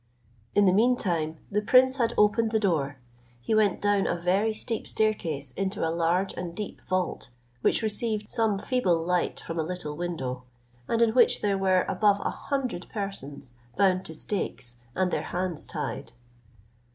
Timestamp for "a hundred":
12.21-12.87